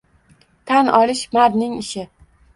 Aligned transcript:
Tan 0.71 0.89
olish– 1.01 1.23
mardning 1.39 1.77
ishi! 1.85 2.09